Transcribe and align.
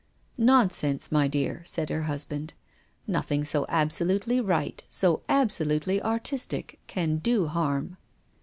"Nonsense, 0.55 1.11
my 1.11 1.27
dear," 1.27 1.61
said 1.63 1.91
her 1.91 2.01
husband." 2.05 2.55
Nothing 3.07 3.43
so 3.43 3.67
absolutely 3.69 4.41
right, 4.41 4.83
so 4.89 5.21
absolutely 5.29 6.01
artistic, 6.01 6.79
can 6.87 7.17
do 7.17 7.45
harm." 7.45 7.97